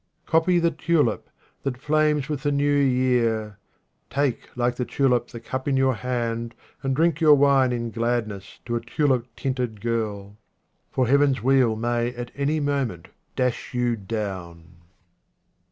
Copy 0.25 0.57
the 0.57 0.71
tulip, 0.71 1.29
that 1.61 1.77
flames 1.77 2.27
with 2.27 2.41
the 2.41 2.51
new 2.51 2.73
year. 2.75 3.59
Take 4.09 4.49
like 4.57 4.75
the 4.77 4.83
tulip 4.83 5.27
the 5.27 5.39
cup 5.39 5.67
in 5.67 5.77
your 5.77 5.93
hand, 5.93 6.55
and 6.81 6.95
drink 6.95 7.21
your 7.21 7.35
wine 7.35 7.71
in 7.71 7.91
gladness 7.91 8.59
to 8.65 8.75
a 8.75 8.81
tulip 8.81 9.27
tinted 9.35 9.79
girl. 9.79 10.39
For 10.89 11.05
Heaven's 11.05 11.43
wheel 11.43 11.75
may 11.75 12.15
at 12.15 12.31
any 12.35 12.59
moment 12.59 13.09
dash 13.35 13.75
you 13.75 13.95
down. 13.95 14.77